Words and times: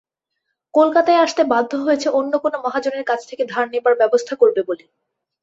কলকাতায় 0.73 1.19
আসতে 1.19 1.41
বাধ্য 1.45 1.71
হয়েছে 1.77 2.07
অন্য 2.19 2.33
কোনো 2.37 2.57
মহাজনের 2.65 3.05
কাছ 3.07 3.19
থেকে 3.29 3.43
ধার 3.45 3.65
নেবার 3.73 3.95
ব্যবস্থা 4.01 4.33
করবে 4.41 4.61
বলে। 4.69 4.85